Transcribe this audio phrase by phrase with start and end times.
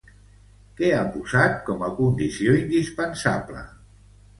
[0.79, 3.69] Què ha posat com a condició indispensable?